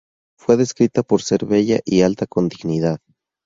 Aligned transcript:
Fue 0.35 0.57
descrita 0.57 1.03
por 1.03 1.21
ser 1.21 1.45
bella 1.45 1.79
y 1.85 2.01
"alta 2.01 2.25
con 2.25 2.49
dignidad". 2.49 2.97